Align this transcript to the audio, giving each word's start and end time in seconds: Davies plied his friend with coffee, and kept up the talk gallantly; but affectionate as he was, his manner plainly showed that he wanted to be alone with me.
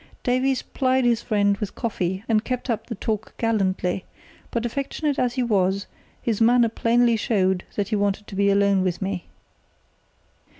Davies 0.23 0.63
plied 0.63 1.05
his 1.05 1.21
friend 1.21 1.57
with 1.57 1.75
coffee, 1.75 2.23
and 2.27 2.43
kept 2.43 2.71
up 2.71 2.87
the 2.87 2.95
talk 2.95 3.37
gallantly; 3.37 4.03
but 4.49 4.65
affectionate 4.65 5.19
as 5.19 5.35
he 5.35 5.43
was, 5.43 5.85
his 6.23 6.41
manner 6.41 6.69
plainly 6.69 7.15
showed 7.15 7.63
that 7.75 7.89
he 7.89 7.95
wanted 7.95 8.25
to 8.25 8.33
be 8.35 8.49
alone 8.49 8.81
with 8.81 8.99
me. 8.99 9.27